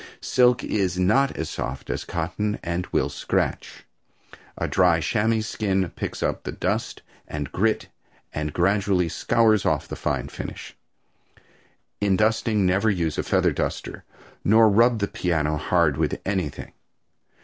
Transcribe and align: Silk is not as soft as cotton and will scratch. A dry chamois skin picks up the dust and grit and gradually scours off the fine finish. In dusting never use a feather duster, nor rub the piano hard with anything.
Silk 0.19 0.63
is 0.63 0.97
not 0.97 1.37
as 1.37 1.47
soft 1.47 1.87
as 1.91 2.05
cotton 2.05 2.57
and 2.63 2.87
will 2.87 3.07
scratch. 3.07 3.85
A 4.57 4.67
dry 4.67 4.99
chamois 4.99 5.41
skin 5.43 5.91
picks 5.95 6.23
up 6.23 6.41
the 6.41 6.51
dust 6.51 7.03
and 7.27 7.51
grit 7.51 7.87
and 8.33 8.51
gradually 8.51 9.09
scours 9.09 9.63
off 9.63 9.87
the 9.87 9.95
fine 9.95 10.27
finish. 10.27 10.75
In 11.99 12.15
dusting 12.15 12.65
never 12.65 12.89
use 12.89 13.19
a 13.19 13.23
feather 13.23 13.51
duster, 13.53 14.03
nor 14.43 14.69
rub 14.69 14.97
the 14.97 15.07
piano 15.07 15.55
hard 15.57 15.97
with 15.97 16.19
anything. 16.25 16.71